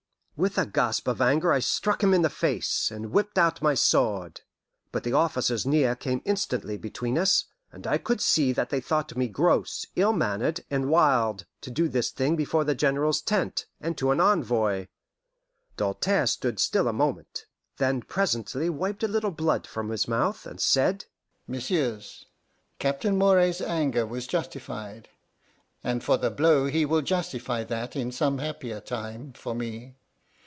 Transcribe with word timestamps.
With 0.37 0.57
a 0.57 0.65
gasp 0.65 1.07
of 1.07 1.21
anger 1.21 1.53
I 1.53 1.59
struck 1.59 2.01
him 2.01 2.15
in 2.15 2.23
the 2.23 2.29
face, 2.29 2.89
and 2.89 3.11
whipped 3.11 3.37
out 3.37 3.61
my 3.61 3.75
sword. 3.75 4.41
But 4.91 5.03
the 5.03 5.13
officers 5.13 5.67
near 5.67 5.95
came 5.95 6.23
instantly 6.25 6.77
between 6.79 7.15
us, 7.15 7.45
and 7.71 7.85
I 7.85 7.99
could 7.99 8.19
see 8.19 8.51
that 8.51 8.71
they 8.71 8.81
thought 8.81 9.15
me 9.15 9.27
gross, 9.27 9.85
ill 9.95 10.13
mannered, 10.13 10.61
and 10.71 10.89
wild, 10.89 11.45
to 11.61 11.69
do 11.69 11.87
this 11.87 12.09
thing 12.09 12.35
before 12.35 12.63
the 12.63 12.73
General's 12.73 13.21
tent, 13.21 13.67
and 13.79 13.95
to 13.99 14.09
an 14.09 14.19
envoy. 14.19 14.87
Doltaire 15.77 16.25
stood 16.25 16.59
still 16.59 16.87
a 16.87 16.93
moment. 16.93 17.45
Then 17.77 18.01
presently 18.01 18.67
wiped 18.67 19.03
a 19.03 19.07
little 19.07 19.29
blood 19.31 19.67
from 19.67 19.89
his 19.89 20.07
mouth, 20.07 20.47
and 20.47 20.59
said: 20.59 21.05
"Messieurs, 21.47 22.25
Captain 22.79 23.15
Moray's 23.15 23.61
anger 23.61 24.07
was 24.07 24.25
justified; 24.25 25.07
and 25.83 26.03
for 26.03 26.17
the 26.17 26.31
blow 26.31 26.65
he 26.65 26.83
will 26.83 27.03
justify 27.03 27.63
that 27.65 27.95
in 27.95 28.11
some 28.11 28.39
happier 28.39 28.79
time 28.81 29.33
for 29.33 29.53
me. 29.53 29.97